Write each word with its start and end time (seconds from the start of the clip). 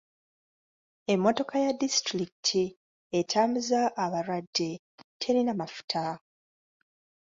Emmotoka 1.13 1.55
ya 1.65 1.71
disitulikiti 1.81 2.63
etambuza 3.19 3.79
abalwadde 4.03 4.69
terina 5.21 5.53
mafuta. 5.59 6.03